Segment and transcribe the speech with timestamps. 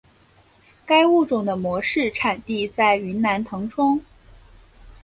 [0.83, 4.01] 该物种的模式产地在云南腾冲。